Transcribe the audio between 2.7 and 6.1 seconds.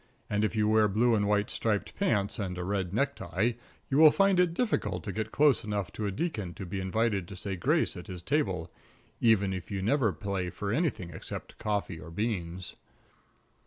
necktie, you will find it difficult to get close enough to